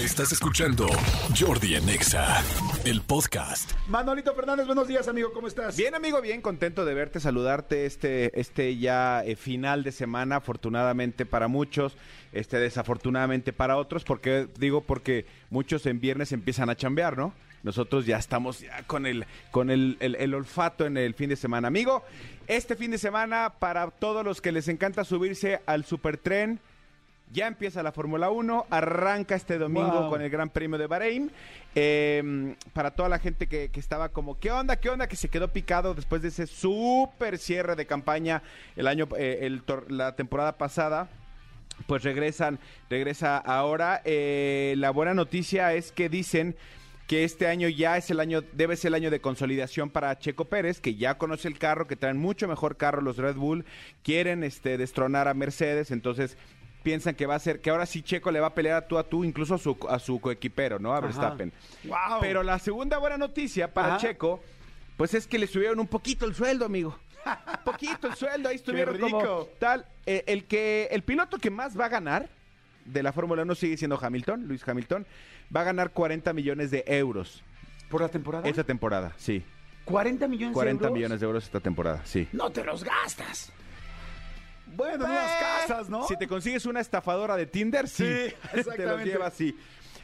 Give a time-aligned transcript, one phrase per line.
[0.00, 0.86] Estás escuchando
[1.38, 2.42] Jordi en Exa,
[2.86, 3.72] el podcast.
[3.88, 5.76] Manolito Fernández, buenos días, amigo, ¿cómo estás?
[5.76, 11.26] Bien, amigo, bien contento de verte, saludarte este, este ya eh, final de semana, afortunadamente
[11.26, 11.96] para muchos,
[12.32, 17.34] este desafortunadamente para otros, porque digo porque muchos en viernes empiezan a chambear, ¿no?
[17.62, 21.36] Nosotros ya estamos ya con el con el, el- el olfato en el fin de
[21.36, 21.68] semana.
[21.68, 22.02] Amigo,
[22.46, 26.58] este fin de semana para todos los que les encanta subirse al supertren,
[27.32, 30.10] ya empieza la Fórmula 1, arranca este domingo Wow.
[30.10, 31.30] con el Gran Premio de Bahrein.
[31.74, 34.76] Eh, para toda la gente que, que estaba como, ¿qué onda?
[34.76, 35.06] ¿Qué onda?
[35.06, 38.42] Que se quedó picado después de ese súper cierre de campaña
[38.76, 41.08] el año, eh, el la temporada pasada.
[41.86, 42.58] Pues regresan,
[42.90, 44.02] regresa ahora.
[44.04, 46.54] Eh, la buena noticia es que dicen
[47.06, 50.44] que este año ya es el año, debe ser el año de consolidación para Checo
[50.44, 53.64] Pérez, que ya conoce el carro, que traen mucho mejor carro los Red Bull,
[54.04, 56.36] quieren este destronar a Mercedes, entonces
[56.82, 58.98] piensan que va a ser, que ahora sí Checo le va a pelear a tú
[58.98, 60.94] a tú, incluso a su, a su coequipero, ¿no?
[60.94, 61.52] A Verstappen.
[61.84, 62.20] Wow.
[62.20, 63.98] Pero la segunda buena noticia para Ajá.
[63.98, 64.42] Checo,
[64.96, 66.98] pues es que le subieron un poquito el sueldo, amigo.
[67.26, 69.48] Un poquito el sueldo, ahí estuvieron como rico.
[69.58, 69.84] tal.
[70.06, 72.28] Eh, el que el piloto que más va a ganar
[72.86, 75.06] de la Fórmula 1 sigue siendo Hamilton, Luis Hamilton,
[75.54, 77.42] va a ganar 40 millones de euros
[77.90, 78.48] ¿Por la temporada?
[78.48, 79.44] esta temporada, sí.
[79.84, 80.96] 40 millones 40 de euros.
[80.96, 82.26] millones de euros esta temporada, sí.
[82.32, 83.52] No te los gastas.
[84.76, 86.06] Bueno, en unas casas, ¿no?
[86.06, 88.04] Si te consigues una estafadora de Tinder, sí.
[88.04, 89.10] Sí, te los exactamente.
[89.10, 89.56] llevas, sí.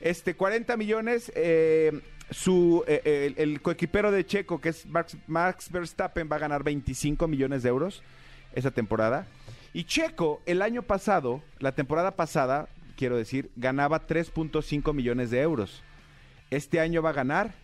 [0.00, 5.70] Este, 40 millones, eh, su, eh, el, el coequipero de Checo, que es Max, Max
[5.70, 8.02] Verstappen, va a ganar 25 millones de euros
[8.54, 9.26] esa temporada.
[9.72, 15.82] Y Checo, el año pasado, la temporada pasada, quiero decir, ganaba 3.5 millones de euros.
[16.50, 17.54] Este año va a ganar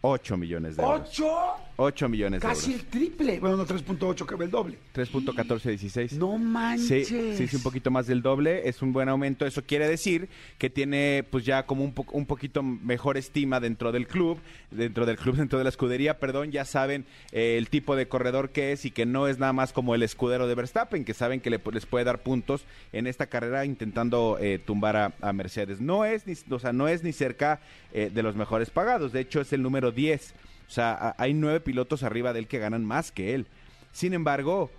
[0.00, 1.08] 8 millones de euros.
[1.08, 1.65] ¿Ocho?
[1.76, 2.84] 8 millones de Casi euros.
[2.84, 3.38] el triple.
[3.40, 4.78] Bueno, no, 3.8, que el doble.
[4.94, 6.12] 3.1416.
[6.12, 7.08] No manches.
[7.08, 9.46] Sí, sí, sí, un poquito más del doble, es un buen aumento.
[9.46, 13.92] Eso quiere decir que tiene pues ya como un, po- un poquito mejor estima dentro
[13.92, 14.38] del club,
[14.70, 18.50] dentro del club, dentro de la escudería, perdón, ya saben eh, el tipo de corredor
[18.50, 21.40] que es y que no es nada más como el escudero de Verstappen, que saben
[21.40, 25.32] que le, pu- les puede dar puntos en esta carrera intentando eh, tumbar a, a
[25.32, 25.80] Mercedes.
[25.80, 27.60] No es ni, o sea, no es ni cerca
[27.92, 30.34] eh, de los mejores pagados, de hecho es el número 10.
[30.66, 33.46] O sea, hay nueve pilotos arriba de él que ganan más que él.
[33.92, 34.70] Sin embargo,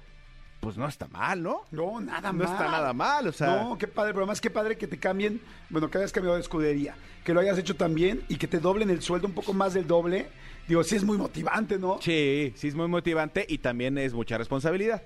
[0.60, 1.62] pues no está mal, ¿no?
[1.72, 2.54] No, nada No mal.
[2.54, 3.64] está nada mal, o sea.
[3.64, 6.42] No, qué padre, pero además qué padre que te cambien, bueno, que hayas cambiado de
[6.42, 9.74] escudería, que lo hayas hecho también y que te doblen el sueldo un poco más
[9.74, 10.28] del doble.
[10.68, 12.00] Digo, sí es muy motivante, ¿no?
[12.02, 15.02] Sí, sí es muy motivante y también es mucha responsabilidad.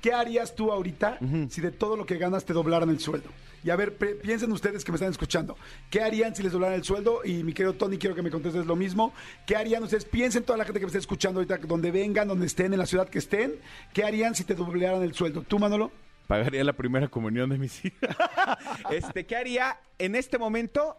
[0.00, 1.18] ¿Qué harías tú ahorita
[1.48, 3.30] si de todo lo que ganas te doblaran el sueldo?
[3.62, 5.56] Y a ver, piensen ustedes que me están escuchando.
[5.90, 7.20] ¿Qué harían si les doblaran el sueldo?
[7.24, 9.12] Y mi querido Tony, quiero que me contestes lo mismo.
[9.46, 10.06] ¿Qué harían ustedes?
[10.06, 12.86] Piensen toda la gente que me está escuchando ahorita, donde vengan, donde estén, en la
[12.86, 13.56] ciudad que estén.
[13.92, 15.42] ¿Qué harían si te doblaran el sueldo?
[15.42, 15.92] ¿Tú, Manolo?
[16.26, 18.16] Pagaría la primera comunión de mis hijas.
[18.90, 19.78] este, ¿qué haría?
[19.98, 20.96] En este momento,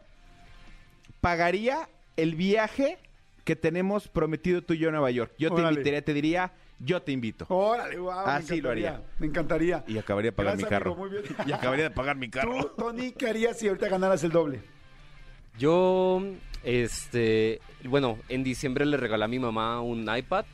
[1.20, 3.00] pagaría el viaje
[3.44, 5.34] que tenemos prometido tú y yo a Nueva York.
[5.38, 7.46] Yo te invitaría, te diría, yo te invito.
[7.50, 9.02] Órale, wow, Así lo haría.
[9.20, 9.84] Me encantaría.
[9.88, 10.92] Y acabaría de pagar Gracias, mi carro.
[10.94, 11.36] amigo, muy bien.
[11.48, 12.66] Y acabaría de pagar mi Tú, carro.
[12.78, 14.62] Tony, ¿qué harías si ahorita ganaras el doble?
[15.58, 16.22] Yo,
[16.64, 20.46] este, bueno, en diciembre le regalé a mi mamá un iPad,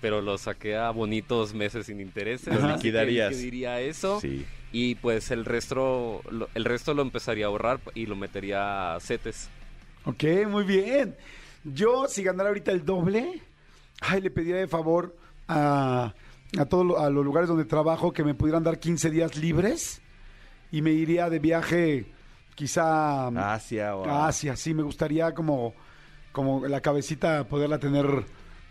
[0.00, 2.54] pero lo saqué a bonitos meses sin intereses.
[2.60, 3.30] Lo liquidarías.
[3.30, 4.20] que diría eso.
[4.20, 4.46] Sí.
[4.72, 6.22] Y pues el resto,
[6.54, 9.48] el resto lo empezaría a ahorrar y lo metería a CETES.
[10.04, 11.16] Ok, muy bien.
[11.72, 13.42] Yo, si ganara ahorita el doble,
[14.00, 15.16] ay, le pediría de favor
[15.48, 16.14] a,
[16.58, 20.00] a todos a los lugares donde trabajo que me pudieran dar 15 días libres
[20.70, 22.06] y me iría de viaje
[22.54, 24.56] quizá Asia o a Asia.
[24.56, 25.74] Sí, me gustaría como,
[26.32, 28.06] como la cabecita poderla tener,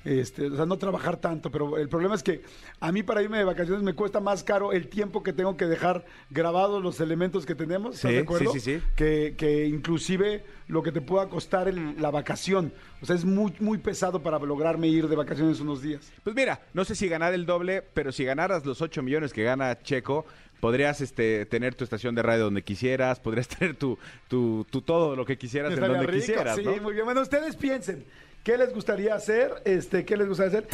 [0.05, 2.41] este, o sea, no trabajar tanto, pero el problema es que
[2.79, 5.65] a mí para irme de vacaciones me cuesta más caro el tiempo que tengo que
[5.65, 8.51] dejar grabados los elementos que tenemos, ¿estás Sí, de acuerdo?
[8.53, 8.83] sí, sí, sí.
[8.95, 12.71] Que, que inclusive lo que te pueda costar el- la vacación.
[13.01, 16.11] O sea, es muy, muy pesado para lograrme ir de vacaciones unos días.
[16.23, 19.43] Pues mira, no sé si ganar el doble, pero si ganaras los 8 millones que
[19.43, 20.25] gana Checo,
[20.65, 25.15] podrías este, tener tu estación de radio donde quisieras, podrías tener tu, tu, tu todo
[25.15, 26.75] lo que quisieras en donde rico, quisieras, sí, ¿no?
[26.77, 27.05] muy bien.
[27.05, 28.03] Bueno, ustedes piensen,
[28.43, 29.61] ¿qué les gustaría hacer?
[29.63, 30.67] Este, ¿Qué les gustaría hacer?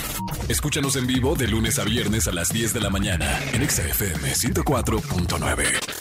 [0.48, 3.86] Escúchanos en vivo de lunes a viernes a las 10 de la mañana en Exa
[3.86, 6.01] FM 104.9.